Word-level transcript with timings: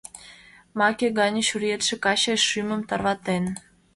Маке 0.79 1.07
гане 1.19 1.41
чуриетше 1.47 1.95
каче 2.03 2.33
шӱмым 2.47 2.81
тарватен. 2.89 3.43